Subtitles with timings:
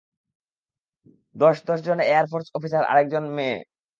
[1.35, 3.57] দশ দশ জন এয়ারফোর্স অফিসার আরেকজন মেয়ে!